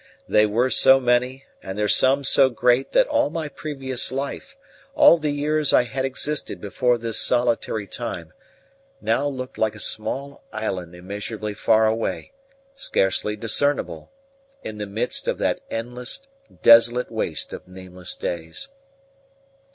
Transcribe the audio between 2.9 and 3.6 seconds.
that all my